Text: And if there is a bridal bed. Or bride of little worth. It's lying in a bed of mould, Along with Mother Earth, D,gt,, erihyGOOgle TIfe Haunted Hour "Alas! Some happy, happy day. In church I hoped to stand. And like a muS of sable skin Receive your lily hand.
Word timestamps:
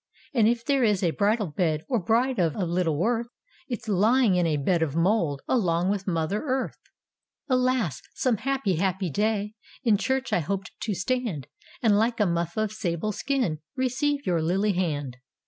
And 0.33 0.47
if 0.47 0.65
there 0.65 0.83
is 0.83 1.03
a 1.03 1.11
bridal 1.11 1.45
bed. 1.51 1.83
Or 1.87 1.99
bride 1.99 2.39
of 2.39 2.55
little 2.55 2.97
worth. 2.97 3.27
It's 3.67 3.87
lying 3.87 4.33
in 4.33 4.47
a 4.47 4.57
bed 4.57 4.81
of 4.81 4.95
mould, 4.95 5.43
Along 5.47 5.91
with 5.91 6.07
Mother 6.07 6.41
Earth, 6.43 6.73
D,gt,, 7.47 7.53
erihyGOOgle 7.53 7.59
TIfe 7.59 7.59
Haunted 7.59 7.77
Hour 7.77 7.77
"Alas! 7.83 8.01
Some 8.15 8.37
happy, 8.37 8.75
happy 8.77 9.09
day. 9.11 9.53
In 9.83 9.97
church 9.97 10.33
I 10.33 10.39
hoped 10.39 10.71
to 10.85 10.95
stand. 10.95 11.45
And 11.83 11.99
like 11.99 12.19
a 12.19 12.25
muS 12.25 12.57
of 12.57 12.71
sable 12.71 13.11
skin 13.11 13.59
Receive 13.75 14.25
your 14.25 14.41
lily 14.41 14.71
hand. 14.73 15.17